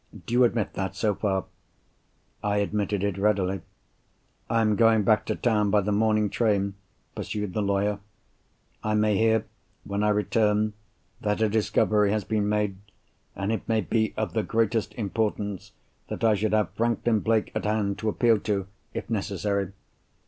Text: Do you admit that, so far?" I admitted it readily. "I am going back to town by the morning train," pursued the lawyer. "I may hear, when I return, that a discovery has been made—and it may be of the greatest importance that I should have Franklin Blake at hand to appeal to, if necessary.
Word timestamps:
Do 0.25 0.33
you 0.33 0.43
admit 0.45 0.73
that, 0.73 0.95
so 0.95 1.13
far?" 1.13 1.45
I 2.43 2.57
admitted 2.57 3.03
it 3.03 3.19
readily. 3.19 3.61
"I 4.49 4.61
am 4.61 4.75
going 4.75 5.03
back 5.03 5.27
to 5.27 5.35
town 5.35 5.69
by 5.69 5.81
the 5.81 5.91
morning 5.91 6.31
train," 6.31 6.73
pursued 7.13 7.53
the 7.53 7.61
lawyer. 7.61 7.99
"I 8.83 8.95
may 8.95 9.15
hear, 9.15 9.45
when 9.83 10.01
I 10.01 10.09
return, 10.09 10.73
that 11.21 11.39
a 11.39 11.47
discovery 11.47 12.09
has 12.11 12.23
been 12.23 12.49
made—and 12.49 13.51
it 13.51 13.69
may 13.69 13.81
be 13.81 14.15
of 14.17 14.33
the 14.33 14.41
greatest 14.41 14.95
importance 14.95 15.71
that 16.07 16.23
I 16.23 16.33
should 16.33 16.53
have 16.53 16.71
Franklin 16.73 17.19
Blake 17.19 17.51
at 17.53 17.65
hand 17.65 17.99
to 17.99 18.09
appeal 18.09 18.39
to, 18.39 18.65
if 18.95 19.07
necessary. 19.07 19.71